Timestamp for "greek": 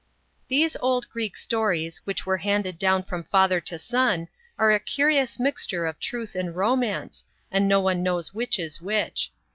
1.09-1.37